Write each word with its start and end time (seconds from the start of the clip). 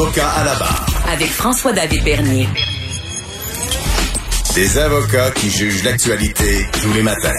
Avocat 0.00 0.30
à 0.30 0.44
la 0.44 0.54
barre. 0.54 0.86
Avec 1.12 1.28
François-David 1.28 2.02
Bernier. 2.02 2.48
Des 4.54 4.78
avocats 4.78 5.30
qui 5.32 5.50
jugent 5.50 5.84
l'actualité 5.84 6.64
tous 6.80 6.94
les 6.94 7.02
matins. 7.02 7.34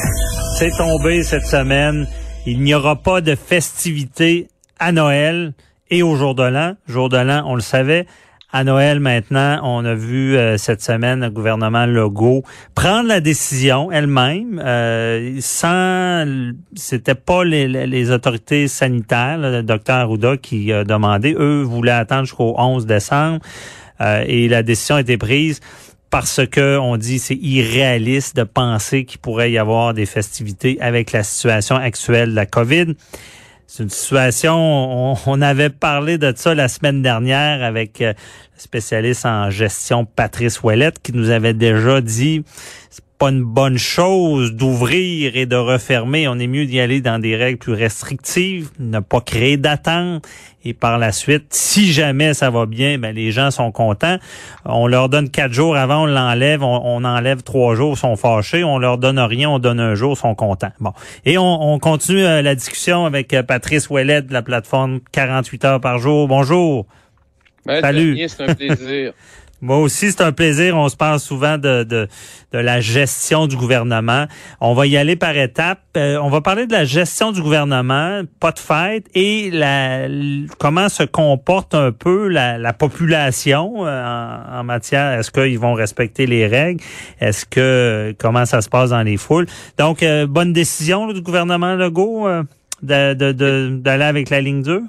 C'est 0.60 0.70
tombé 0.78 1.24
cette 1.24 1.48
semaine. 1.48 2.08
Il 2.46 2.62
n'y 2.62 2.76
aura 2.76 2.98
pas 2.98 3.22
de 3.22 3.34
festivités 3.34 4.48
à 4.78 4.92
Noël 4.92 5.54
et 5.90 6.04
au 6.04 6.16
jour 6.16 6.36
de 6.36 6.44
l'an. 6.44 6.76
Jour 6.88 7.10
de 7.10 7.18
l'an, 7.18 7.42
on 7.48 7.55
le 7.55 7.62
savait. 7.62 8.05
À 8.54 8.66
Noël 8.66 9.00
maintenant, 9.00 9.62
on 9.64 9.86
a 9.86 9.96
vu 9.96 10.36
euh, 10.36 10.58
cette 10.58 10.82
semaine 10.82 11.22
le 11.22 11.30
gouvernement 11.30 11.86
Legault 11.86 12.44
prendre 12.76 13.08
la 13.08 13.22
décision 13.22 13.90
elle-même, 13.94 14.62
euh, 14.62 15.38
sans, 15.40 16.52
c'était 16.76 17.16
pas 17.16 17.46
les, 17.46 17.70
les, 17.70 18.12
autorités 18.12 18.68
sanitaires, 18.68 19.38
le 19.38 19.64
docteur 19.64 19.96
Arruda 19.96 20.36
qui 20.36 20.74
a 20.74 20.84
demandé, 20.84 21.34
eux 21.40 21.62
voulaient 21.62 21.91
attendre 21.91 22.26
jusqu'au 22.26 22.54
11 22.58 22.86
décembre, 22.86 23.40
euh, 24.02 24.26
et 24.27 24.50
la 24.50 24.63
décision 24.63 24.96
a 24.96 25.02
été 25.02 25.18
prise 25.18 25.62
parce 26.10 26.46
que 26.46 26.77
on 26.77 26.98
dit 26.98 27.20
c'est 27.20 27.40
irréaliste 27.41 28.35
de 28.35 28.44
penser 28.44 29.05
qu'il 29.05 29.22
pourrait 29.22 29.49
y 29.49 29.57
avoir 29.57 29.94
des 29.94 30.05
festivités 30.05 30.77
avec 30.82 31.13
la 31.13 31.24
situation 31.24 31.77
actuelle 31.77 32.32
de 32.32 32.35
la 32.35 32.46
COVID. 32.46 32.96
C'est 33.74 33.84
une 33.84 33.90
situation, 33.90 35.16
on, 35.26 35.41
avait 35.41 35.70
parlé 35.70 36.18
de 36.18 36.34
ça 36.36 36.54
la 36.54 36.68
semaine 36.68 37.02
dernière 37.02 37.64
avec 37.64 38.02
euh, 38.02 38.12
le 38.12 38.60
spécialiste 38.62 39.26
en 39.26 39.50
gestion 39.50 40.04
Patrice 40.04 40.62
Ouellette 40.62 41.02
qui 41.02 41.13
nous 41.13 41.30
avait 41.30 41.54
déjà 41.54 42.02
dit 42.02 42.44
pas 43.22 43.30
une 43.30 43.44
bonne 43.44 43.77
chose 43.77 44.54
d'ouvrir 44.54 45.36
et 45.36 45.46
de 45.46 45.55
refermer. 45.55 46.27
On 46.27 46.40
est 46.40 46.48
mieux 46.48 46.66
d'y 46.66 46.80
aller 46.80 47.02
dans 47.02 47.20
des 47.20 47.36
règles 47.36 47.60
plus 47.60 47.74
restrictives, 47.74 48.72
ne 48.80 49.00
pas 49.00 49.22
créer 49.22 49.58
d'attente. 49.58 50.28
Et 50.66 50.74
par 50.74 50.98
la 50.98 51.12
suite, 51.12 51.46
si 51.52 51.94
jamais 51.94 52.34
ça 52.34 52.50
va 52.50 52.66
bien, 52.66 52.98
ben 52.98 53.13
les 53.13 53.32
gens 53.32 53.52
sont 53.52 53.72
contents. 53.72 54.18
On 54.66 54.88
leur 54.88 55.08
donne 55.08 55.30
quatre 55.30 55.54
jours 55.54 55.76
avant, 55.76 56.05
on 56.05 56.05
l'enlève, 56.08 56.63
on, 56.63 57.04
enlève 57.04 57.44
trois 57.44 57.76
jours, 57.76 57.96
sont 57.96 58.16
fâchés. 58.16 58.63
On 58.63 58.80
leur 58.80 58.98
donne 58.98 59.20
rien, 59.20 59.52
on 59.52 59.60
donne 59.60 59.80
un 59.80 59.94
jour, 59.94 60.18
sont 60.18 60.34
contents. 60.34 60.74
Bon. 60.80 60.94
Et 61.24 61.38
on, 61.38 61.78
continue 61.78 62.26
euh, 62.26 62.41
la 62.41 62.56
discussion 62.56 63.06
avec 63.06 63.35
euh, 63.35 63.44
Patrice 63.44 63.88
Ouellet 63.91 64.24
de 64.24 64.34
la 64.34 64.41
plateforme 64.41 65.00
48 65.12 65.66
heures 65.66 65.80
par 65.80 66.00
jour. 66.00 66.28
Bonjour. 66.28 66.88
Salut. 67.68 68.19
C'est 68.28 68.50
un 68.50 68.56
plaisir. 68.56 69.13
Moi 69.62 69.78
aussi, 69.78 70.12
c'est 70.12 70.22
un 70.22 70.31
plaisir. 70.31 70.75
On 70.75 70.90
se 70.90 70.95
parle 70.95 71.19
souvent 71.19 71.57
de, 71.57 71.84
de, 71.84 72.07
de, 72.51 72.57
la 72.57 72.79
gestion 72.79 73.45
du 73.45 73.56
gouvernement. 73.56 74.25
On 74.59 74.73
va 74.73 74.88
y 74.88 74.97
aller 74.97 75.16
par 75.16 75.38
étapes. 75.38 75.81
Euh, 75.97 76.17
on 76.17 76.29
va 76.29 76.41
parler 76.41 76.66
de 76.66 76.72
la 76.72 76.84
gestion 76.84 77.31
du 77.31 77.44
gouvernement, 77.44 78.23
pas 78.39 78.51
de 78.51 78.59
fête, 78.59 79.06
et 79.13 79.51
la, 79.51 80.07
comment 80.57 80.89
se 80.89 81.03
comporte 81.03 81.75
un 81.75 81.91
peu 81.91 82.28
la, 82.28 82.57
la 82.57 82.73
population 82.73 83.85
euh, 83.85 84.03
en, 84.03 84.59
en, 84.59 84.63
matière. 84.63 85.19
Est-ce 85.19 85.29
qu'ils 85.29 85.59
vont 85.59 85.73
respecter 85.73 86.25
les 86.25 86.47
règles? 86.47 86.84
Est-ce 87.19 87.45
que 87.45 88.16
comment 88.17 88.45
ça 88.45 88.62
se 88.62 88.69
passe 88.69 88.89
dans 88.89 89.03
les 89.03 89.17
foules? 89.17 89.45
Donc, 89.77 90.01
euh, 90.01 90.25
bonne 90.25 90.53
décision 90.53 91.11
du 91.13 91.21
gouvernement 91.21 91.75
Legault 91.75 92.27
d'aller 92.81 93.16
de, 93.16 93.81
avec 93.85 94.31
la 94.31 94.41
ligne 94.41 94.63
2? 94.63 94.81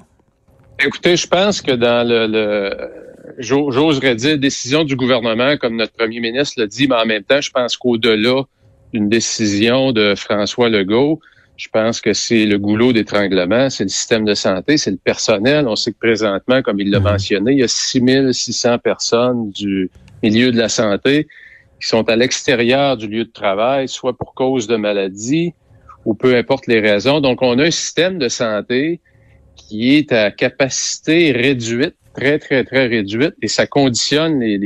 Écoutez, 0.79 1.15
je 1.15 1.27
pense 1.27 1.61
que 1.61 1.71
dans 1.73 2.07
le, 2.07 2.25
le 2.27 3.03
j'oserais 3.37 4.15
dire, 4.15 4.37
décision 4.37 4.83
du 4.83 4.95
gouvernement, 4.95 5.57
comme 5.57 5.75
notre 5.75 5.93
premier 5.93 6.19
ministre 6.19 6.59
l'a 6.59 6.67
dit, 6.67 6.87
mais 6.87 6.95
en 6.95 7.05
même 7.05 7.23
temps, 7.23 7.41
je 7.41 7.51
pense 7.51 7.77
qu'au-delà 7.77 8.43
d'une 8.93 9.09
décision 9.09 9.91
de 9.91 10.13
François 10.15 10.69
Legault, 10.69 11.19
je 11.55 11.67
pense 11.71 12.01
que 12.01 12.13
c'est 12.13 12.45
le 12.45 12.57
goulot 12.57 12.93
d'étranglement, 12.93 13.69
c'est 13.69 13.83
le 13.83 13.89
système 13.89 14.25
de 14.25 14.33
santé, 14.33 14.77
c'est 14.77 14.91
le 14.91 14.97
personnel. 14.97 15.67
On 15.67 15.75
sait 15.75 15.91
que 15.91 15.99
présentement, 15.99 16.61
comme 16.61 16.79
il 16.79 16.89
l'a 16.89 16.99
mhm. 16.99 17.05
mentionné, 17.05 17.51
il 17.53 17.59
y 17.59 17.63
a 17.63 17.67
6600 17.67 18.79
personnes 18.79 19.51
du 19.51 19.89
milieu 20.23 20.51
de 20.51 20.57
la 20.57 20.69
santé 20.69 21.27
qui 21.79 21.87
sont 21.87 22.07
à 22.09 22.15
l'extérieur 22.15 22.97
du 22.97 23.07
lieu 23.07 23.25
de 23.25 23.31
travail, 23.31 23.87
soit 23.87 24.17
pour 24.17 24.33
cause 24.33 24.67
de 24.67 24.75
maladie 24.77 25.53
ou 26.05 26.15
peu 26.15 26.35
importe 26.35 26.67
les 26.67 26.79
raisons. 26.79 27.21
Donc, 27.21 27.41
on 27.41 27.59
a 27.59 27.65
un 27.65 27.71
système 27.71 28.17
de 28.17 28.29
santé 28.29 28.99
qui 29.55 29.95
est 29.95 30.11
à 30.11 30.31
capacité 30.31 31.31
réduite 31.31 31.95
très, 32.13 32.39
très, 32.39 32.63
très 32.63 32.87
réduite 32.87 33.33
et 33.41 33.47
ça 33.47 33.67
conditionne 33.67 34.39
les, 34.39 34.57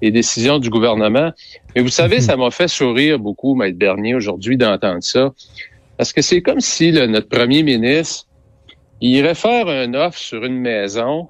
les, 0.00 0.10
décisions 0.10 0.58
du 0.58 0.68
gouvernement. 0.68 1.30
Mais 1.74 1.82
vous 1.82 1.88
savez, 1.88 2.16
mhm. 2.16 2.22
ça 2.22 2.36
m'a 2.36 2.50
fait 2.50 2.68
sourire 2.68 3.18
beaucoup, 3.18 3.54
Maître 3.54 3.78
Bernier, 3.78 4.14
aujourd'hui 4.14 4.56
d'entendre 4.56 5.02
ça. 5.02 5.32
Parce 5.96 6.12
que 6.12 6.22
c'est 6.22 6.42
comme 6.42 6.60
si 6.60 6.92
notre 6.92 7.28
premier 7.28 7.62
ministre, 7.62 8.26
il 9.00 9.10
irait 9.10 9.34
faire 9.34 9.68
un 9.68 9.94
offre 9.94 10.18
sur 10.18 10.44
une 10.44 10.58
maison, 10.58 11.28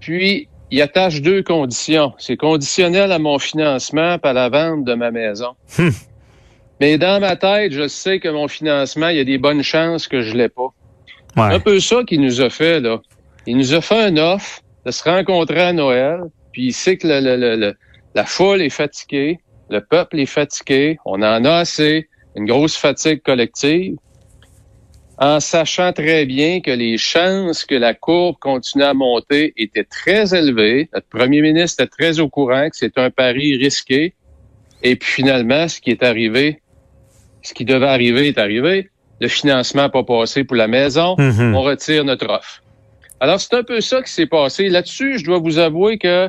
puis 0.00 0.48
il 0.70 0.82
attache 0.82 1.22
deux 1.22 1.42
conditions. 1.42 2.12
C'est 2.18 2.36
conditionnel 2.36 3.12
à 3.12 3.18
mon 3.18 3.38
financement 3.38 4.18
par 4.18 4.34
la 4.34 4.48
vente 4.48 4.84
de 4.84 4.94
ma 4.94 5.10
maison. 5.10 5.50
Hmm. 5.78 5.90
Mais 6.80 6.98
dans 6.98 7.20
ma 7.20 7.36
tête, 7.36 7.72
je 7.72 7.86
sais 7.86 8.18
que 8.18 8.28
mon 8.28 8.48
financement, 8.48 9.08
il 9.08 9.16
y 9.16 9.20
a 9.20 9.24
des 9.24 9.38
bonnes 9.38 9.62
chances 9.62 10.08
que 10.08 10.22
je 10.22 10.34
l'ai 10.36 10.48
pas. 10.48 10.68
C'est 11.36 11.42
un 11.42 11.60
peu 11.60 11.80
ça 11.80 12.04
qu'il 12.04 12.20
nous 12.20 12.40
a 12.40 12.50
fait, 12.50 12.80
là. 12.80 13.00
Il 13.46 13.56
nous 13.56 13.74
a 13.74 13.80
fait 13.80 14.02
un 14.02 14.16
offre 14.16 14.62
de 14.86 14.90
se 14.90 15.04
rencontrer 15.04 15.60
à 15.60 15.72
Noël, 15.72 16.20
puis 16.52 16.66
il 16.66 16.72
sait 16.72 16.96
que 16.96 17.06
la 17.06 18.24
foule 18.24 18.62
est 18.62 18.70
fatiguée, 18.70 19.38
le 19.70 19.80
peuple 19.80 20.20
est 20.20 20.26
fatigué, 20.26 20.98
on 21.04 21.22
en 21.22 21.44
a 21.44 21.52
assez, 21.52 22.08
une 22.36 22.46
grosse 22.46 22.76
fatigue 22.76 23.22
collective, 23.22 23.96
en 25.18 25.40
sachant 25.40 25.92
très 25.92 26.26
bien 26.26 26.60
que 26.60 26.70
les 26.70 26.98
chances 26.98 27.64
que 27.64 27.74
la 27.74 27.94
courbe 27.94 28.36
continue 28.40 28.84
à 28.84 28.94
monter 28.94 29.52
étaient 29.56 29.84
très 29.84 30.34
élevées. 30.34 30.88
Notre 30.92 31.06
premier 31.08 31.40
ministre 31.40 31.82
était 31.82 31.90
très 31.90 32.18
au 32.18 32.28
courant 32.28 32.68
que 32.68 32.76
c'est 32.76 32.98
un 32.98 33.10
pari 33.10 33.56
risqué. 33.56 34.14
Et 34.82 34.96
puis 34.96 35.12
finalement, 35.12 35.68
ce 35.68 35.80
qui 35.80 35.90
est 35.90 36.02
arrivé, 36.02 36.60
ce 37.42 37.54
qui 37.54 37.64
devait 37.64 37.86
arriver 37.86 38.28
est 38.28 38.38
arrivé. 38.38 38.90
Le 39.20 39.28
financement 39.28 39.82
n'a 39.82 39.88
pas 39.88 40.02
passé 40.02 40.42
pour 40.42 40.56
la 40.56 40.66
maison. 40.66 41.14
Mm-hmm. 41.16 41.54
On 41.54 41.62
retire 41.62 42.04
notre 42.04 42.28
offre. 42.28 42.63
Alors, 43.24 43.40
c'est 43.40 43.54
un 43.54 43.62
peu 43.62 43.80
ça 43.80 44.02
qui 44.02 44.12
s'est 44.12 44.26
passé. 44.26 44.68
Là-dessus, 44.68 45.18
je 45.18 45.24
dois 45.24 45.38
vous 45.38 45.56
avouer 45.56 45.96
que 45.96 46.28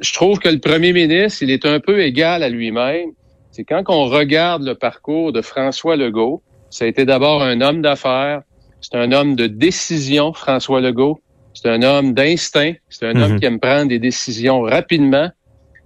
je 0.00 0.14
trouve 0.14 0.38
que 0.38 0.48
le 0.48 0.58
premier 0.58 0.94
ministre, 0.94 1.42
il 1.42 1.50
est 1.50 1.66
un 1.66 1.80
peu 1.80 2.00
égal 2.00 2.42
à 2.42 2.48
lui-même. 2.48 3.10
C'est 3.50 3.64
quand 3.64 3.82
on 3.88 4.06
regarde 4.06 4.62
le 4.62 4.74
parcours 4.74 5.34
de 5.34 5.42
François 5.42 5.96
Legault, 5.96 6.42
ça 6.70 6.86
a 6.86 6.88
été 6.88 7.04
d'abord 7.04 7.42
un 7.42 7.60
homme 7.60 7.82
d'affaires, 7.82 8.40
c'est 8.80 8.94
un 8.94 9.12
homme 9.12 9.36
de 9.36 9.46
décision, 9.46 10.32
François 10.32 10.80
Legault. 10.80 11.20
C'est 11.52 11.68
un 11.68 11.82
homme 11.82 12.14
d'instinct, 12.14 12.72
c'est 12.88 13.06
un 13.06 13.20
homme 13.20 13.32
mhm. 13.32 13.40
qui 13.40 13.44
aime 13.44 13.60
prendre 13.60 13.88
des 13.90 13.98
décisions 13.98 14.62
rapidement. 14.62 15.28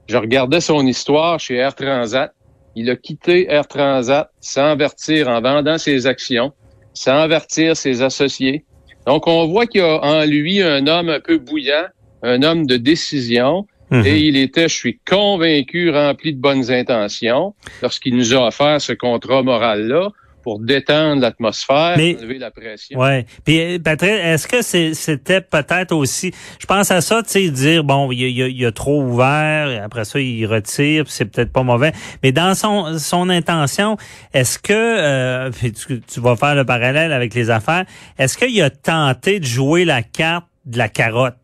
Je 0.07 0.19
regardais 0.19 0.61
son 0.61 0.87
histoire 0.87 1.41
chez 1.41 1.57
Air 1.57 1.75
Transat. 1.75 2.33
Il 2.77 2.89
a 2.91 2.95
quitté 2.95 3.51
Air 3.51 3.67
Transat 3.67 4.31
sans 4.41 4.71
avertir 4.71 5.27
en 5.27 5.41
vendant 5.41 5.79
ses 5.79 6.07
actions, 6.07 6.53
sans 6.95 7.19
avertir 7.19 7.77
ses 7.77 8.03
associés. 8.03 8.65
Donc, 9.07 9.27
on 9.27 9.47
voit 9.47 9.67
qu'il 9.67 9.81
y 9.81 9.85
a 9.85 10.01
en 10.03 10.25
lui 10.25 10.61
un 10.63 10.87
homme 10.87 11.09
un 11.09 11.21
peu 11.21 11.39
bouillant, 11.39 11.87
un 12.23 12.43
homme 12.43 12.67
de 12.67 12.77
décision. 12.77 13.67
Mhm. 13.91 14.05
Et 14.05 14.19
il 14.19 14.37
était, 14.37 14.69
je 14.69 14.75
suis 14.75 14.99
convaincu, 15.09 15.91
rempli 15.91 16.35
de 16.35 16.41
bonnes 16.41 16.73
intentions 16.73 17.55
lorsqu'il 17.83 18.17
nous 18.17 18.35
a 18.35 18.49
offert 18.49 18.81
ce 18.81 18.93
contrat 18.93 19.45
moral-là 19.45 20.11
pour 20.47 20.61
détendre 20.61 21.23
l'atmosphère, 21.23 21.97
enlever 21.99 22.39
la 22.39 22.53
pression. 22.53 23.01
Ouais. 23.01 23.27
Puis 23.45 23.81
Patrick, 23.81 24.13
est-ce 24.13 24.47
que 24.47 24.63
c'était 24.63 25.41
peut-être 25.41 25.91
aussi, 25.91 26.33
je 26.61 26.67
pense 26.67 26.93
à 26.93 27.01
ça, 27.01 27.25
tu 27.25 27.31
sais, 27.31 27.51
dire 27.51 27.83
bon, 27.83 28.13
il 28.13 28.31
y 28.31 28.65
a, 28.65 28.71
trop 28.71 29.03
ouvert, 29.03 29.83
après 29.83 30.05
ça 30.05 30.21
il 30.21 30.47
retire, 30.47 31.03
c'est 31.09 31.25
peut-être 31.25 31.53
pas 31.53 31.65
mauvais, 31.65 31.91
mais 32.23 32.31
dans 32.31 32.55
son 32.55 32.97
son 32.97 33.29
intention, 33.29 33.97
est-ce 34.33 34.61
que 34.61 34.73
euh, 34.73 35.51
tu, 35.51 36.01
tu 36.01 36.21
vas 36.21 36.37
faire 36.37 36.55
le 36.55 36.65
parallèle 36.65 37.13
avec 37.13 37.35
les 37.35 37.51
affaires, 37.51 37.85
est-ce 38.17 38.39
qu'il 38.39 38.63
a 38.63 38.71
tenté 38.71 39.41
de 39.41 39.45
jouer 39.45 39.85
la 39.85 40.05
carte 40.05 40.47
de 40.65 40.79
la 40.79 40.89
carotte, 40.89 41.35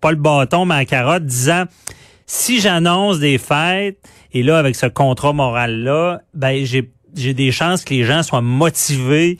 pas 0.00 0.12
le 0.12 0.16
bâton 0.16 0.64
mais 0.64 0.76
la 0.76 0.84
carotte, 0.84 1.24
disant 1.26 1.64
si 2.26 2.60
j'annonce 2.60 3.18
des 3.18 3.38
fêtes 3.38 3.98
et 4.30 4.44
là 4.44 4.58
avec 4.58 4.76
ce 4.76 4.86
contrat 4.86 5.32
moral 5.32 5.82
là, 5.82 6.20
ben 6.34 6.64
j'ai 6.64 6.88
j'ai 7.14 7.34
des 7.34 7.52
chances 7.52 7.84
que 7.84 7.94
les 7.94 8.04
gens 8.04 8.22
soient 8.22 8.40
motivés 8.40 9.38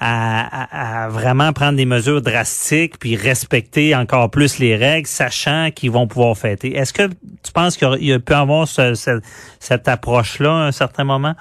à, 0.00 1.04
à, 1.04 1.08
vraiment 1.08 1.52
prendre 1.52 1.76
des 1.76 1.86
mesures 1.86 2.20
drastiques 2.20 2.98
puis 2.98 3.16
respecter 3.16 3.94
encore 3.94 4.30
plus 4.30 4.58
les 4.58 4.76
règles, 4.76 5.06
sachant 5.06 5.70
qu'ils 5.74 5.90
vont 5.90 6.06
pouvoir 6.06 6.36
fêter. 6.36 6.76
Est-ce 6.76 6.92
que 6.92 7.08
tu 7.42 7.52
penses 7.52 7.76
qu'il 7.76 8.20
peut 8.20 8.34
avoir 8.34 8.68
ce, 8.68 9.20
cette 9.60 9.88
approche-là 9.88 10.50
à 10.50 10.66
un 10.66 10.72
certain 10.72 11.04
moment? 11.04 11.34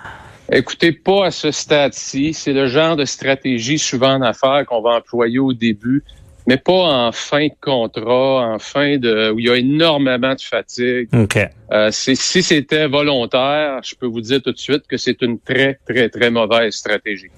Écoutez, 0.51 0.91
pas 0.91 1.27
à 1.27 1.31
ce 1.31 1.51
stade-ci. 1.51 2.33
C'est 2.33 2.53
le 2.53 2.67
genre 2.67 2.95
de 2.95 3.05
stratégie 3.05 3.79
souvent 3.79 4.15
en 4.15 4.21
affaires 4.21 4.65
qu'on 4.67 4.81
va 4.81 4.91
employer 4.91 5.39
au 5.39 5.53
début, 5.53 6.03
mais 6.47 6.57
pas 6.57 7.07
en 7.07 7.11
fin 7.11 7.47
de 7.47 7.53
contrat, 7.59 8.53
en 8.53 8.59
fin 8.59 8.97
de 8.97 9.31
où 9.31 9.39
il 9.39 9.45
y 9.45 9.49
a 9.49 9.55
énormément 9.55 10.35
de 10.35 10.41
fatigue. 10.41 11.09
OK. 11.13 11.37
Euh, 11.71 11.89
si 11.91 12.15
c'était 12.15 12.87
volontaire, 12.87 13.79
je 13.83 13.95
peux 13.95 14.05
vous 14.05 14.21
dire 14.21 14.41
tout 14.41 14.51
de 14.51 14.57
suite 14.57 14.85
que 14.87 14.97
c'est 14.97 15.21
une 15.21 15.39
très, 15.39 15.79
très, 15.87 16.09
très 16.09 16.29
mauvaise 16.29 16.73
stratégie. 16.73 17.29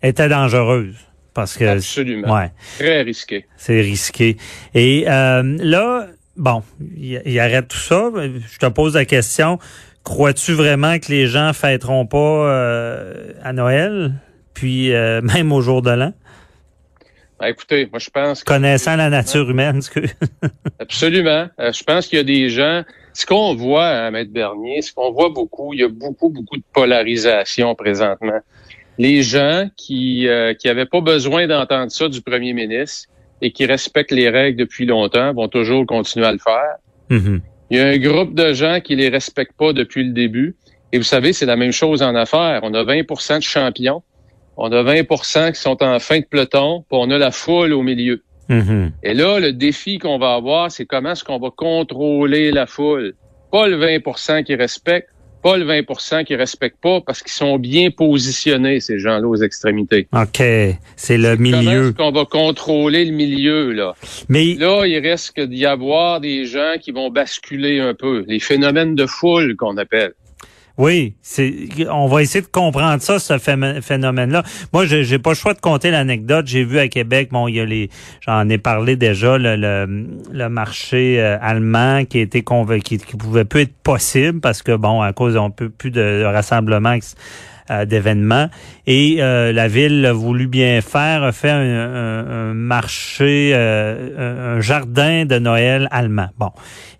Elle 0.00 0.10
était 0.10 0.28
dangereuse. 0.28 0.96
Parce 1.34 1.56
que 1.56 1.64
absolument, 1.64 2.34
ouais, 2.34 2.50
très 2.78 3.00
risqué. 3.00 3.46
C'est 3.56 3.80
risqué. 3.80 4.36
Et 4.74 5.06
euh, 5.08 5.42
là, 5.60 6.08
bon, 6.36 6.62
il, 6.94 7.22
il 7.24 7.40
arrête 7.40 7.68
tout 7.68 7.78
ça. 7.78 8.10
Je 8.14 8.58
te 8.58 8.66
pose 8.66 8.96
la 8.96 9.06
question 9.06 9.58
Crois-tu 10.04 10.52
vraiment 10.52 10.98
que 10.98 11.10
les 11.10 11.26
gens 11.26 11.52
fêteront 11.52 12.06
pas 12.06 12.18
euh, 12.18 13.32
à 13.42 13.52
Noël, 13.52 14.14
puis 14.52 14.92
euh, 14.92 15.20
même 15.34 15.52
au 15.52 15.60
jour 15.60 15.82
de 15.82 15.90
l'an? 15.90 16.12
Ben, 17.42 17.48
écoutez, 17.48 17.88
moi 17.90 17.98
je 17.98 18.08
pense 18.08 18.44
Connaissant 18.44 18.94
la 18.94 19.10
nature 19.10 19.50
humaine, 19.50 19.80
que... 19.92 19.98
Absolument. 20.78 21.48
Euh, 21.58 21.72
je 21.72 21.82
pense 21.82 22.06
qu'il 22.06 22.18
y 22.18 22.20
a 22.20 22.24
des 22.24 22.48
gens. 22.48 22.84
Ce 23.14 23.26
qu'on 23.26 23.56
voit 23.56 23.88
à 23.88 24.10
Maître 24.12 24.30
Bernier, 24.32 24.80
ce 24.80 24.92
qu'on 24.92 25.10
voit 25.10 25.28
beaucoup, 25.28 25.74
il 25.74 25.80
y 25.80 25.82
a 25.82 25.88
beaucoup, 25.88 26.30
beaucoup 26.30 26.56
de 26.56 26.62
polarisation 26.72 27.74
présentement. 27.74 28.38
Les 28.96 29.22
gens 29.22 29.68
qui 29.76 30.28
euh, 30.28 30.54
qui 30.54 30.68
n'avaient 30.68 30.86
pas 30.86 31.00
besoin 31.00 31.48
d'entendre 31.48 31.90
ça 31.90 32.08
du 32.08 32.22
premier 32.22 32.52
ministre 32.52 33.08
et 33.40 33.50
qui 33.50 33.66
respectent 33.66 34.12
les 34.12 34.30
règles 34.30 34.60
depuis 34.60 34.86
longtemps 34.86 35.34
vont 35.34 35.48
toujours 35.48 35.84
continuer 35.84 36.26
à 36.26 36.32
le 36.32 36.38
faire. 36.38 36.76
Mm-hmm. 37.10 37.40
Il 37.70 37.76
y 37.76 37.80
a 37.80 37.86
un 37.88 37.98
groupe 37.98 38.34
de 38.34 38.52
gens 38.52 38.78
qui 38.80 38.94
les 38.94 39.08
respectent 39.08 39.56
pas 39.58 39.72
depuis 39.72 40.04
le 40.04 40.12
début. 40.12 40.54
Et 40.92 40.98
vous 40.98 41.04
savez, 41.04 41.32
c'est 41.32 41.46
la 41.46 41.56
même 41.56 41.72
chose 41.72 42.02
en 42.02 42.14
affaires. 42.14 42.60
On 42.62 42.72
a 42.72 42.84
20% 42.84 43.38
de 43.38 43.42
champions. 43.42 44.04
On 44.56 44.70
a 44.70 44.82
20% 44.82 45.52
qui 45.52 45.60
sont 45.60 45.82
en 45.82 45.98
fin 45.98 46.20
de 46.20 46.24
peloton, 46.24 46.84
puis 46.88 46.98
on 47.00 47.10
a 47.10 47.18
la 47.18 47.30
foule 47.30 47.72
au 47.72 47.82
milieu. 47.82 48.22
Mm-hmm. 48.50 48.90
Et 49.02 49.14
là, 49.14 49.40
le 49.40 49.52
défi 49.52 49.98
qu'on 49.98 50.18
va 50.18 50.34
avoir, 50.34 50.70
c'est 50.70 50.84
comment 50.84 51.12
est-ce 51.12 51.24
qu'on 51.24 51.38
va 51.38 51.50
contrôler 51.50 52.50
la 52.50 52.66
foule? 52.66 53.14
Pas 53.50 53.68
le 53.68 53.78
20% 53.78 54.44
qui 54.44 54.54
respecte, 54.54 55.08
pas 55.42 55.56
le 55.56 55.64
20% 55.64 56.24
qui 56.24 56.36
respectent 56.36 56.80
pas 56.80 57.00
parce 57.00 57.22
qu'ils 57.22 57.32
sont 57.32 57.58
bien 57.58 57.90
positionnés, 57.90 58.80
ces 58.80 58.98
gens-là, 58.98 59.26
aux 59.26 59.36
extrémités. 59.36 60.06
OK. 60.12 60.42
C'est 60.96 61.18
le 61.18 61.36
milieu. 61.36 61.58
Comment 61.58 61.70
est-ce 61.70 61.90
qu'on 61.92 62.12
va 62.12 62.24
contrôler 62.24 63.04
le 63.04 63.12
milieu, 63.12 63.72
là? 63.72 63.94
Mais... 64.28 64.54
Là, 64.54 64.84
il 64.86 64.98
risque 64.98 65.40
d'y 65.40 65.66
avoir 65.66 66.20
des 66.20 66.44
gens 66.44 66.74
qui 66.80 66.92
vont 66.92 67.10
basculer 67.10 67.80
un 67.80 67.94
peu. 67.94 68.24
Les 68.28 68.38
phénomènes 68.38 68.94
de 68.94 69.06
foule 69.06 69.56
qu'on 69.56 69.76
appelle. 69.76 70.12
Oui, 70.78 71.14
c'est 71.20 71.52
on 71.90 72.06
va 72.06 72.22
essayer 72.22 72.40
de 72.40 72.46
comprendre 72.46 73.02
ça, 73.02 73.18
ce 73.18 73.38
phénomène-là. 73.38 74.42
Moi, 74.72 74.86
j'ai 74.86 75.18
pas 75.18 75.30
le 75.30 75.36
choix 75.36 75.54
de 75.54 75.60
compter 75.60 75.90
l'anecdote. 75.90 76.46
J'ai 76.46 76.64
vu 76.64 76.78
à 76.78 76.88
Québec, 76.88 77.28
bon, 77.30 77.48
il 77.48 77.56
y 77.56 77.60
a 77.60 77.64
les, 77.64 77.90
j'en 78.20 78.48
ai 78.48 78.58
parlé 78.58 78.96
déjà, 78.96 79.36
le, 79.38 80.48
marché 80.48 81.20
euh, 81.20 81.38
allemand 81.40 82.04
qui 82.04 82.18
été 82.18 82.42
convaincu, 82.42 82.98
qui, 82.98 83.16
pouvait 83.16 83.44
plus 83.44 83.62
être 83.62 83.74
possible 83.82 84.40
parce 84.40 84.62
que 84.62 84.74
bon, 84.76 85.02
à 85.02 85.12
cause 85.12 85.36
on 85.36 85.50
peut 85.50 85.68
plus 85.68 85.90
de 85.90 86.24
rassemblement 86.24 86.92
euh, 86.92 86.98
d'événements. 87.86 88.48
Et 88.86 89.18
euh, 89.20 89.52
la 89.52 89.68
ville 89.68 90.04
a 90.06 90.12
voulu 90.12 90.46
bien 90.48 90.80
faire, 90.80 91.22
a 91.22 91.32
fait 91.32 91.50
un, 91.50 92.52
marché, 92.54 93.52
euh, 93.54 94.56
un 94.56 94.60
jardin 94.60 95.24
de 95.24 95.38
Noël 95.38 95.88
allemand. 95.90 96.28
Bon. 96.38 96.50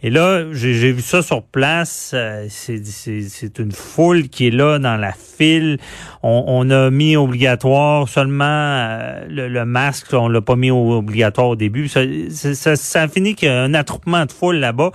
Et 0.05 0.11
là, 0.11 0.45
j'ai 0.53 0.93
vu 0.93 1.01
ça 1.01 1.23
sur 1.23 1.45
place. 1.45 2.15
C'est 2.49 3.59
une 3.59 3.71
foule 3.71 4.29
qui 4.29 4.49
est 4.49 4.51
là 4.51 4.81
dans 4.81 4.97
la 4.97 5.13
file. 5.13 5.79
On, 6.25 6.71
a 6.71 6.91
mis 6.91 7.17
obligatoire 7.17 8.09
seulement 8.09 8.89
le, 9.29 9.65
masque. 9.65 10.13
On 10.13 10.29
l'a 10.29 10.41
pas 10.41 10.57
mis 10.57 10.73
obligatoire 10.73 11.49
au 11.49 11.57
début. 11.57 11.87
Ça, 11.87 12.01
ça, 12.31 12.75
ça 12.75 13.03
a 13.03 13.09
fini 13.09 13.37
qu'il 13.37 13.47
y 13.47 13.53
a 13.53 13.63
un 13.63 13.75
attroupement 13.75 14.27
de 14.27 14.33
foule 14.33 14.57
là-bas 14.57 14.91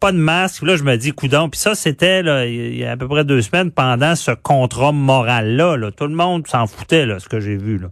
pas 0.00 0.12
de 0.12 0.16
masque. 0.16 0.62
Là, 0.62 0.76
je 0.76 0.82
me 0.82 0.96
dis, 0.96 1.12
coudon. 1.12 1.48
Puis 1.48 1.60
ça, 1.60 1.74
c'était 1.74 2.22
là, 2.22 2.46
il 2.46 2.76
y 2.76 2.84
a 2.84 2.92
à 2.92 2.96
peu 2.96 3.06
près 3.06 3.24
deux 3.24 3.42
semaines 3.42 3.70
pendant 3.70 4.16
ce 4.16 4.32
contrat 4.32 4.92
moral-là. 4.92 5.76
Là. 5.76 5.90
Tout 5.90 6.06
le 6.06 6.14
monde 6.14 6.46
s'en 6.48 6.66
foutait, 6.66 7.06
là, 7.06 7.18
ce 7.18 7.28
que 7.28 7.38
j'ai 7.38 7.56
vu. 7.56 7.78
Là. 7.78 7.88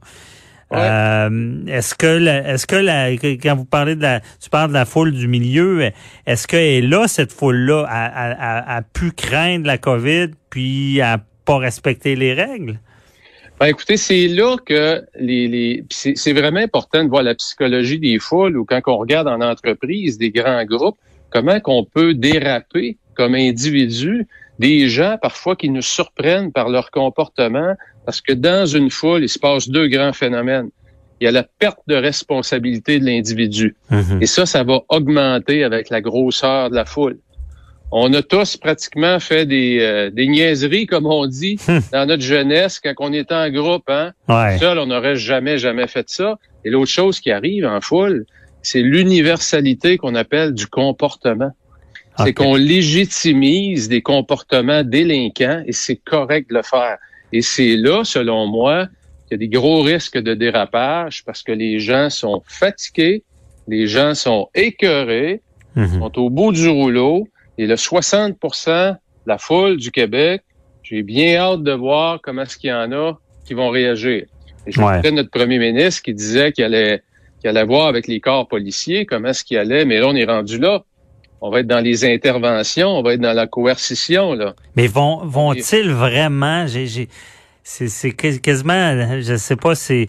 Euh, 0.73 1.65
est-ce 1.67 1.95
que 1.95 2.27
est-ce 2.27 2.67
que 2.67 2.77
la, 2.77 3.13
quand 3.13 3.57
vous 3.57 3.65
parlez 3.65 3.97
de 3.97 4.03
la 4.03 4.21
tu 4.21 4.51
parles 4.51 4.69
de 4.69 4.75
la 4.75 4.85
foule 4.85 5.13
du 5.13 5.27
milieu, 5.27 5.91
est-ce 6.27 6.47
que 6.47 6.87
là 6.87 7.09
cette 7.09 7.33
foule-là 7.33 7.87
a, 7.89 8.77
a, 8.77 8.83
pu 8.83 9.13
craindre 9.13 9.67
la 9.67 9.79
COVID 9.79 10.29
puis 10.51 11.01
a 11.01 11.21
pas 11.47 11.57
respecté 11.57 12.17
les 12.17 12.35
règles? 12.35 12.79
Ben, 13.59 13.67
écoutez, 13.67 13.97
c'est 13.97 14.29
là 14.29 14.57
que 14.65 15.03
les, 15.19 15.49
les 15.49 15.85
c'est 15.91 16.33
vraiment 16.35 16.61
important 16.61 17.03
de 17.03 17.09
voir 17.09 17.23
la 17.23 17.35
psychologie 17.35 17.99
des 17.99 18.19
foules 18.19 18.57
ou 18.59 18.67
quand 18.67 18.81
on 18.89 18.99
regarde 18.99 19.27
en 19.27 19.41
entreprise 19.41 20.19
des 20.19 20.31
grands 20.31 20.65
groupes, 20.65 20.99
comment 21.31 21.61
qu'on 21.61 21.85
peut 21.85 22.15
déraper 22.15 22.97
comme 23.15 23.35
individu 23.35 24.27
des 24.59 24.89
gens 24.89 25.17
parfois 25.21 25.57
qui 25.57 25.71
nous 25.71 25.83
surprennent 25.83 26.53
par 26.53 26.69
leur 26.69 26.91
comportement? 26.91 27.75
Parce 28.05 28.21
que 28.21 28.33
dans 28.33 28.67
une 28.67 28.91
foule, 28.91 29.23
il 29.23 29.29
se 29.29 29.39
passe 29.39 29.69
deux 29.69 29.89
grands 29.89 30.13
phénomènes. 30.13 30.71
Il 31.21 31.25
y 31.25 31.29
a 31.29 31.33
la 31.33 31.43
perte 31.43 31.81
de 31.89 31.97
responsabilité 31.97 33.01
de 33.01 33.05
l'individu. 33.05 33.77
Mhm. 33.91 34.23
Et 34.23 34.27
ça, 34.27 34.47
ça 34.47 34.63
va 34.63 34.83
augmenter 34.89 35.65
avec 35.65 35.91
la 35.91 36.01
grosseur 36.01 36.71
de 36.71 36.77
la 36.77 36.85
foule. 36.85 37.19
On 37.91 38.13
a 38.13 38.23
tous 38.23 38.57
pratiquement 38.57 39.19
fait 39.19 39.47
des, 39.47 39.79
euh, 39.81 40.11
des 40.11 40.27
niaiseries, 40.27 40.87
comme 40.87 41.07
on 41.07 41.27
dit, 41.27 41.59
hmm. 41.69 41.79
dans 41.93 42.07
notre 42.07 42.23
jeunesse, 42.23 42.81
quand 42.81 42.93
on 42.99 43.13
était 43.13 43.35
en 43.35 43.51
groupe. 43.51 43.89
Hein? 43.89 44.13
Seul, 44.59 44.79
on 44.79 44.87
n'aurait 44.87 45.17
jamais, 45.17 45.59
jamais 45.59 45.87
fait 45.87 46.09
ça. 46.11 46.39
Et 46.65 46.71
l'autre 46.71 46.91
chose 46.91 47.19
qui 47.21 47.31
arrive 47.31 47.67
en 47.67 47.81
foule, 47.81 48.27
c'est 48.71 48.83
l'universalité 48.83 49.97
qu'on 49.97 50.15
appelle 50.15 50.53
du 50.53 50.67
comportement. 50.67 51.53
C'est 52.19 52.35
qu'on 52.35 52.57
légitimise 52.57 53.89
des 53.89 54.03
comportements 54.03 54.83
délinquants 54.83 55.63
et 55.65 55.73
c'est 55.73 55.97
correct 55.97 56.51
de 56.51 56.57
le 56.57 56.63
faire. 56.63 56.99
Et 57.33 57.43
c'est 57.43 57.77
là, 57.77 58.03
selon 58.05 58.47
moi, 58.47 58.89
qu'il 59.27 59.33
y 59.33 59.35
a 59.37 59.39
des 59.39 59.49
gros 59.49 59.83
risques 59.83 60.19
de 60.19 60.35
dérapage 60.35 61.25
parce 61.25 61.43
que 61.43 61.53
les 61.53 61.79
gens 61.79 62.11
sont 62.11 62.43
fatigués, 62.45 63.23
les 63.69 63.87
gens 63.87 64.15
sont 64.15 64.49
écœurés, 64.55 65.41
mhm. 65.75 66.01
sont 66.01 66.19
au 66.19 66.29
bout 66.29 66.53
du 66.53 66.69
rouleau 66.69 67.27
et 67.57 67.67
le 67.67 67.77
60 67.77 68.33
de 68.33 68.95
la 69.27 69.39
foule 69.39 69.79
du 69.79 69.91
Québec, 69.91 70.43
j'ai 70.83 71.03
bien 71.03 71.37
hâte 71.37 71.63
de 71.63 71.73
voir 71.73 72.21
comment 72.23 72.43
est-ce 72.43 72.59
qu'il 72.59 72.71
y 72.71 72.73
en 72.75 72.93
a 72.93 73.19
qui 73.47 73.55
vont 73.55 73.71
réagir. 73.71 74.25
Et 74.67 74.73
je 74.73 74.81
ouais. 74.81 75.11
notre 75.13 75.31
premier 75.31 75.59
ministre 75.59 76.03
qui 76.03 76.13
disait 76.13 76.53
qu'il 76.53 76.65
allait 76.65 77.03
qui 77.41 77.49
allait 77.49 77.65
voir 77.65 77.87
avec 77.87 78.07
les 78.07 78.21
corps 78.21 78.49
policiers 78.49 79.07
comment 79.07 79.29
est-ce 79.29 79.45
qu'il 79.45 79.59
allait, 79.59 79.85
mais 79.85 79.99
là, 79.99 80.09
on 80.09 80.17
est 80.17 80.25
rendu 80.25 80.59
là. 80.59 80.85
On 81.41 81.51
va 81.51 81.61
être 81.61 81.69
dans 81.69 81.81
les 81.81 82.05
interventions, 82.05 82.89
on 82.89 83.03
va 83.03 83.15
être 83.15 83.21
dans 83.21 83.33
la 83.33 83.47
coercition, 83.47 84.35
là. 84.35 84.55
Mais 84.75 84.89
vont, 84.89 85.25
vont-ils 85.25 85.91
vraiment, 85.91 86.67
j'ai, 86.67 87.09
c'est, 87.63 88.13
quasiment, 88.13 89.21
je 89.21 89.37
sais 89.37 89.57
pas, 89.57 89.77
c'est, 89.77 90.09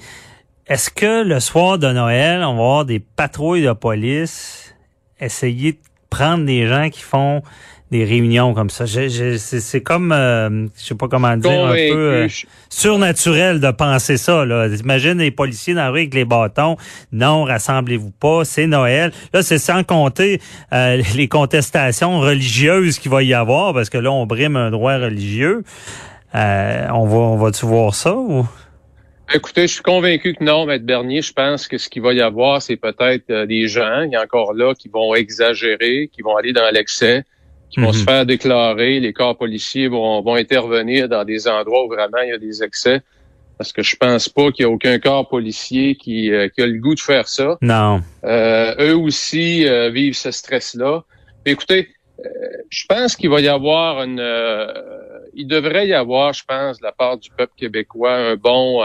est-ce 0.66 0.90
que 0.90 1.24
le 1.24 1.40
soir 1.40 1.78
de 1.78 1.92
Noël, 1.92 2.44
on 2.44 2.56
va 2.56 2.62
avoir 2.62 2.86
des 2.86 3.00
patrouilles 3.00 3.64
de 3.64 3.74
police 3.74 4.74
essayer 5.20 5.74
de 5.74 5.80
prendre 6.10 6.46
des 6.46 6.68
gens 6.68 6.90
qui 6.90 7.02
font 7.02 7.44
des 7.92 8.06
réunions 8.06 8.54
comme 8.54 8.70
ça. 8.70 8.86
c'est 8.88 9.82
comme, 9.82 10.12
euh, 10.12 10.68
je 10.78 10.84
sais 10.84 10.96
pas 10.96 11.08
comment 11.08 11.36
dire, 11.38 11.66
un 11.66 11.74
peu 11.74 12.14
euh, 12.14 12.28
surnaturel 12.70 13.60
de 13.60 13.72
penser 13.72 14.18
ça. 14.18 14.46
Là. 14.46 14.68
Imagine 14.68 15.18
les 15.18 15.32
policiers 15.32 15.74
dans 15.74 15.82
la 15.82 15.90
rue 15.90 16.02
avec 16.02 16.14
les 16.14 16.26
bâtons. 16.26 16.78
Non, 17.12 17.44
rassemblez-vous 17.44 18.12
pas, 18.12 18.46
c'est 18.46 18.68
Noël. 18.68 19.12
Là, 19.34 19.42
c'est 19.42 19.58
sans 19.58 19.84
compter 19.84 20.40
euh, 20.72 21.02
les 21.16 21.28
contestations 21.28 22.20
religieuses 22.20 23.00
qu'il 23.00 23.12
va 23.12 23.24
y 23.24 23.34
avoir, 23.34 23.74
parce 23.74 23.90
que 23.90 23.98
là, 23.98 24.12
on 24.12 24.26
brime 24.26 24.56
un 24.56 24.70
droit 24.70 24.98
religieux. 24.98 25.64
Euh, 26.36 26.88
on 26.94 27.08
va, 27.08 27.18
on 27.18 27.38
va-tu 27.38 27.66
voir 27.66 27.96
ça 27.96 28.14
ou? 28.14 28.46
Écoutez, 29.34 29.64
je 29.64 29.74
suis 29.74 29.84
convaincu 29.84 30.34
que 30.34 30.44
non, 30.44 30.66
Maître 30.66 30.86
Bernier. 30.86 31.22
Je 31.22 31.34
pense 31.34 31.68
que 31.68 31.78
ce 31.78 31.88
qu'il 31.88 32.02
va 32.02 32.14
y 32.14 32.22
avoir, 32.22 32.64
c'est 32.64 32.78
peut-être 32.78 33.46
des 33.46 33.68
gens, 33.68 34.02
il 34.02 34.12
y 34.12 34.16
a 34.16 34.24
encore 34.24 34.54
là, 34.54 34.74
qui 34.74 34.90
vont 34.90 35.14
exagérer, 35.14 36.10
qui 36.12 36.24
vont 36.24 36.36
aller 36.36 36.52
dans 36.52 36.70
l'excès 36.72 37.24
qui 37.70 37.80
vont 37.80 37.94
se 37.94 38.00
mhm. 38.00 38.06
faire 38.06 38.26
déclarer. 38.26 39.00
Les 39.00 39.14
corps 39.14 39.38
policiers 39.38 39.88
vont, 39.88 40.22
vont 40.22 40.36
intervenir 40.36 41.08
dans 41.08 41.24
des 41.24 41.48
endroits 41.48 41.86
où 41.86 41.88
vraiment 41.88 42.20
il 42.24 42.30
y 42.30 42.34
a 42.34 42.38
des 42.38 42.64
excès. 42.64 43.02
Parce 43.58 43.74
que 43.74 43.84
je 43.84 43.98
pense 43.98 44.30
pas 44.30 44.52
qu'il 44.52 44.64
y 44.64 44.66
a 44.66 44.70
aucun 44.70 45.00
corps 45.00 45.28
policier 45.28 45.96
qui, 45.96 46.32
euh, 46.32 46.48
qui 46.48 46.62
a 46.62 46.66
le 46.66 46.80
goût 46.80 46.96
de 46.96 47.00
faire 47.00 47.28
ça. 47.28 47.58
Non. 47.62 48.02
Euh, 48.24 48.74
eux 48.80 48.96
aussi 48.96 49.68
euh, 49.68 49.90
vivent 49.90 50.16
ce 50.16 50.32
stress-là. 50.32 51.04
Écoutez, 51.46 51.90
euh, 52.20 52.30
je 52.70 52.86
pense 52.88 53.18
qu'il 53.18 53.30
va 53.30 53.42
y 53.42 53.50
avoir 53.50 54.02
une... 54.04 54.24
il 55.34 55.46
devrait 55.46 55.88
y 55.88 55.94
avoir, 55.94 56.32
je 56.32 56.44
pense, 56.48 56.80
de 56.80 56.86
la 56.86 56.94
part 56.94 57.18
du 57.18 57.30
peuple 57.32 57.54
québécois, 57.58 58.14
un 58.14 58.36
bon 58.36 58.82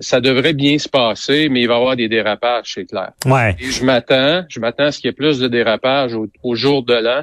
ça 0.00 0.20
devrait 0.20 0.52
bien 0.52 0.78
se 0.78 0.86
passer, 0.88 1.48
mais 1.48 1.62
il 1.62 1.66
va 1.66 1.74
y 1.74 1.76
avoir 1.78 1.96
des 1.96 2.06
dérapages, 2.06 2.74
c'est 2.74 2.84
clair. 2.84 3.12
Ouais. 3.24 3.56
Et 3.58 3.70
je 3.70 3.82
m'attends, 3.84 4.44
je 4.46 4.60
m'attends 4.60 4.84
à 4.84 4.92
ce 4.92 4.98
qu'il 4.98 5.08
y 5.08 5.10
ait 5.10 5.14
plus 5.14 5.38
de 5.38 5.48
dérapages 5.48 6.14
au, 6.14 6.28
au 6.42 6.54
jour 6.54 6.82
de 6.82 6.92
l'an. 6.92 7.22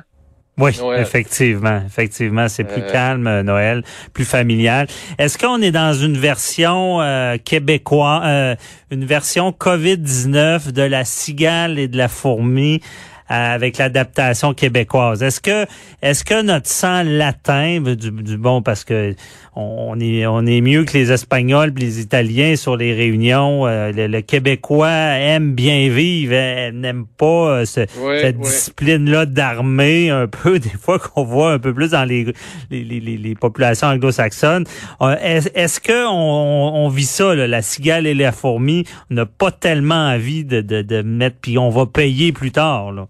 Oui, 0.60 0.78
Noël. 0.80 1.02
effectivement, 1.02 1.82
effectivement, 1.86 2.48
c'est 2.50 2.66
plus 2.66 2.82
Euh, 2.82 2.92
calme 2.92 3.28
euh, 3.28 3.44
Noël, 3.44 3.84
plus 4.14 4.26
familial. 4.26 4.88
Est-ce 5.18 5.38
qu'on 5.38 5.62
est 5.62 5.72
dans 5.72 5.94
une 5.94 6.18
version 6.18 7.02
euh, 7.02 7.38
québécoise, 7.38 8.22
euh, 8.26 8.56
une 8.92 9.06
version 9.06 9.52
Covid-19 9.52 10.72
de 10.72 10.82
la 10.82 11.06
cigale 11.06 11.80
et 11.80 11.88
de 11.88 11.98
la 11.98 12.08
fourmi 12.08 12.82
avec 13.30 13.78
l'adaptation 13.78 14.54
québécoise 14.54 15.22
Est-ce 15.24 15.40
que 15.40 15.66
est-ce 16.02 16.24
que 16.24 16.42
notre 16.42 16.68
sang 16.68 17.04
latin 17.06 17.80
du, 17.82 18.12
du 18.12 18.38
bon? 18.38 18.62
Parce 18.62 18.84
que 18.84 19.14
on 19.56 20.00
est 20.00 20.26
on 20.26 20.46
est 20.46 20.62
mieux 20.62 20.84
que 20.86 20.94
les 20.98 21.12
Espagnols, 21.12 21.72
les 21.78 22.00
Italiens 22.00 22.56
sur 22.56 22.76
les 22.78 22.94
réunions. 22.94 23.68
euh, 23.68 23.92
le, 23.92 24.08
le 24.08 24.22
Québécois 24.22 24.90
aime 24.90 25.54
bien 25.54 25.90
vivre, 25.90 26.34
euh, 26.36 26.72
n'aime 26.72 27.06
pas 27.18 27.26
euh, 27.60 27.66
ce, 27.66 27.82
cette 27.86 27.98
ouais. 28.00 28.34
discipline-là 28.34 29.26
d'armée, 29.26 30.10
un 30.10 30.28
peu, 30.44 30.60
des 30.60 30.70
fois 30.70 30.98
qu'on 31.00 31.24
voit 31.24 31.54
un 31.54 31.60
peu 31.60 31.74
plus 31.74 31.92
dans 31.92 32.06
les, 32.06 32.26
les, 32.72 32.84
les, 32.84 33.00
les- 33.00 33.36
populations 33.36 33.88
anglo-saxonnes. 33.88 34.66
Euh, 35.02 35.16
Est-ce 35.22 35.50
est-ce 35.54 35.80
que 35.80 36.08
on, 36.08 36.12
on- 36.12 36.86
on 36.86 36.90
vit 36.90 37.06
ça, 37.06 37.36
là, 37.36 37.48
la 37.48 37.62
cigale 37.62 38.08
et 38.08 38.14
la 38.14 38.32
fourmi, 38.32 38.86
on 39.12 39.16
n'a 39.16 39.26
pas 39.26 39.52
tellement 39.52 40.10
envie 40.14 40.46
de, 40.46 40.62
de, 40.62 40.82
de 40.82 41.02
mettre, 41.02 41.38
puis 41.42 41.58
on 41.58 41.70
va 41.70 41.86
payer 41.86 42.32
plus 42.32 42.52
tard. 42.52 42.92
Là. 42.92 43.08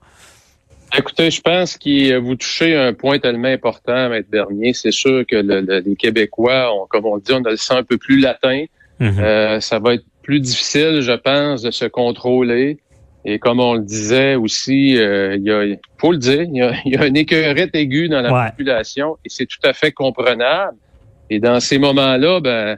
Écoutez, 0.97 1.29
je 1.29 1.41
pense 1.41 1.77
que 1.77 2.17
vous 2.17 2.35
touchez 2.35 2.75
un 2.75 2.93
point 2.93 3.19
tellement 3.19 3.47
important, 3.47 4.09
Maître 4.09 4.29
Bernier. 4.29 4.73
C'est 4.73 4.91
sûr 4.91 5.23
que 5.27 5.35
le- 5.35 5.61
le- 5.61 5.79
les 5.79 5.95
Québécois, 5.95 6.73
ont, 6.73 6.87
comme 6.89 7.05
on 7.05 7.17
dit, 7.17 7.31
on 7.31 7.43
a 7.43 7.51
le 7.51 7.57
sang 7.57 7.77
un 7.77 7.83
peu 7.83 7.97
plus 7.97 8.19
latin. 8.19 8.65
Mhm. 8.99 9.19
Euh, 9.19 9.59
ça 9.59 9.79
va 9.79 9.93
être 9.93 10.03
plus 10.23 10.39
difficile, 10.39 11.01
je 11.01 11.11
pense, 11.13 11.61
de 11.61 11.71
se 11.71 11.85
contrôler. 11.85 12.79
Et 13.23 13.37
comme 13.37 13.59
on 13.59 13.73
le 13.75 13.81
disait 13.81 14.35
aussi, 14.35 14.97
euh, 14.97 15.35
il 15.35 15.43
y 15.43 15.51
a, 15.51 15.63
faut 15.99 16.11
le 16.11 16.17
dire, 16.17 16.41
il 16.43 16.55
y 16.55 16.61
a, 16.61 16.73
il 16.85 16.93
y 16.93 16.97
a 16.97 17.05
une 17.05 17.17
écœurette 17.17 17.75
aiguë 17.75 18.09
dans 18.09 18.21
la 18.21 18.33
Ouais. 18.33 18.49
population 18.49 19.17
et 19.25 19.29
c'est 19.29 19.45
tout 19.45 19.59
à 19.63 19.73
fait 19.73 19.91
comprenable. 19.91 20.77
Et 21.29 21.39
dans 21.39 21.59
ces 21.59 21.77
moments-là, 21.77 22.39
ben, 22.39 22.77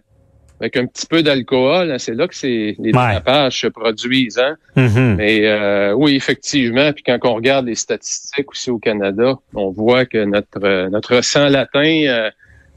avec 0.61 0.77
un 0.77 0.85
petit 0.85 1.07
peu 1.07 1.23
d'alcool, 1.23 1.91
hein, 1.91 1.97
c'est 1.97 2.13
là 2.13 2.27
que 2.27 2.35
c'est, 2.35 2.75
les 2.79 2.91
Ouais. 2.91 2.91
dérapages 2.91 3.61
se 3.61 3.67
produisent. 3.67 4.37
Hein? 4.39 4.55
Mhm. 4.75 5.15
Mais 5.17 5.45
euh, 5.47 5.93
oui, 5.93 6.15
effectivement. 6.15 6.93
Puis 6.93 7.03
quand 7.03 7.17
on 7.23 7.33
regarde 7.35 7.65
les 7.65 7.75
statistiques 7.75 8.49
aussi 8.51 8.69
au 8.69 8.77
Canada, 8.77 9.35
on 9.55 9.71
voit 9.71 10.05
que 10.05 10.23
notre 10.23 10.63
euh, 10.63 10.89
notre 10.89 11.21
sang 11.23 11.49
latin, 11.49 12.03
euh, 12.07 12.29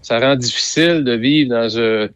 ça 0.03 0.19
rend 0.19 0.37
difficile 0.37 1.05
de 1.05 1.13
vivre 1.13 1.51
dans, 1.51 1.77
euh, 1.77 2.09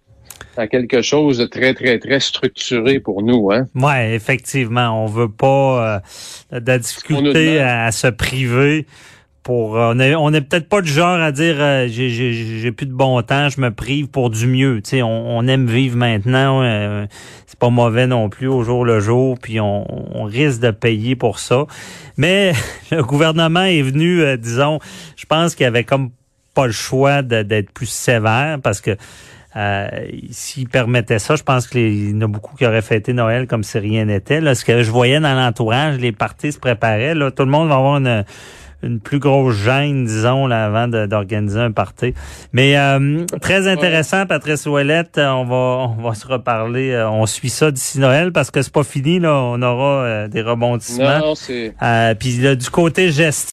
dans 0.57 0.67
quelque 0.67 1.03
chose 1.03 1.39
de 1.39 1.45
très 1.47 1.75
très 1.75 1.99
très 1.99 2.19
structuré 2.21 2.99
pour 2.99 3.23
nous. 3.23 3.51
Hein. 3.53 3.67
Ouais, 3.75 4.15
effectivement, 4.15 5.05
on 5.05 5.07
veut 5.07 5.31
pas 5.31 6.03
euh, 6.53 6.61
de 6.61 6.77
difficulté 6.79 7.61
à 7.61 7.93
se 7.93 8.09
priver. 8.09 8.87
Euh, 9.51 9.93
on 9.95 9.99
est, 9.99 10.15
on 10.15 10.33
est 10.33 10.41
peut-être 10.41 10.69
pas 10.69 10.81
du 10.81 10.91
genre 10.91 11.21
à 11.21 11.33
dire 11.33 11.57
euh, 11.59 11.87
j'ai, 11.89 12.73
plus 12.73 12.87
de 12.87 12.93
bon 12.93 13.21
temps, 13.23 13.49
je 13.49 13.61
me 13.61 13.71
prive 13.71 14.09
pour 14.09 14.31
du 14.31 14.47
mieux. 14.47 14.83
On, 15.03 15.47
aime 15.49 15.67
vivre 15.67 15.97
maintenant, 15.97 16.63
euh, 16.63 17.07
c'est 17.47 17.59
pas 17.59 17.71
mauvais 17.71 18.07
non 18.07 18.29
plus 18.29 18.49
au 18.49 18.63
jour 18.63 18.85
le 18.85 19.01
jour, 19.01 19.39
puis 19.41 19.61
on, 19.61 19.85
risque 20.25 20.61
de 20.61 20.71
payer 20.71 21.17
pour 21.17 21.39
ça. 21.39 21.65
Mais 22.17 22.53
le 22.91 23.03
gouvernement 23.03 23.63
est 23.63 23.83
venu, 23.83 24.37
disons, 24.37 24.79
je 25.17 25.25
pense 25.25 25.55
qu'il 25.55 25.67
avait 25.67 25.85
comme 25.85 26.11
pas 26.55 26.67
le 26.67 26.73
choix 26.73 27.23
d'être 27.23 27.71
plus 27.71 27.89
sévère 27.89 28.59
parce 28.63 28.81
que 28.81 28.97
S'il 30.31 30.69
permettait 30.69 31.19
ça, 31.19 31.35
je 31.37 31.43
pense 31.43 31.67
qu'il 31.67 32.11
y 32.11 32.15
en 32.15 32.21
a 32.21 32.27
beaucoup 32.27 32.55
qui 32.57 32.67
auraient 32.67 32.83
fêté 32.83 33.13
Noël 33.13 33.47
comme 33.47 33.65
si 33.65 33.79
rien 33.79 34.05
n'était. 34.05 34.55
Ce 34.55 34.65
que 34.65 34.83
je 34.83 34.91
voyais 34.91 35.21
dans 35.21 35.35
l'entourage, 35.35 35.99
les 35.99 36.13
parties 36.13 36.53
se 36.53 36.59
préparaient. 36.59 37.15
Là, 37.15 37.31
tout 37.31 37.45
le 37.45 37.51
monde 37.51 37.69
va 37.69 37.77
avoir 37.77 37.97
une, 37.97 38.25
une 38.83 39.01
plus 39.01 39.19
grosse 39.19 39.57
gêne, 39.57 40.05
disons, 40.05 40.47
là, 40.47 40.67
avant 40.67 40.87
d'organiser 40.89 41.59
un 41.61 41.73
party. 41.73 42.15
Mais 42.53 42.79
euh, 42.79 43.25
très 43.41 43.67
intéressant, 43.67 44.25
Patrice 44.27 44.67
Ouellette. 44.67 45.19
On 45.19 45.45
va, 45.45 45.89
on 45.99 46.03
va 46.03 46.15
se 46.15 46.27
reparler. 46.27 46.93
Euh, 46.93 47.09
On 47.11 47.27
suit 47.27 47.49
ça 47.51 47.71
d'ici 47.71 47.99
Noël 47.99 48.33
parce 48.33 48.51
que 48.51 48.63
c'est 48.63 48.73
pas 48.73 48.85
fini. 48.85 49.19
Là, 49.19 49.35
on 49.35 49.61
aura 49.63 50.03
euh, 50.05 50.29
des 50.29 50.43
rebondissements. 50.43 51.19
Non, 51.19 51.35
c'est 51.35 51.75
Euh, 51.83 52.15
Puis 52.15 52.39
là, 52.39 52.55
du 52.55 52.71
côté 52.71 53.11
gestion. 53.11 53.39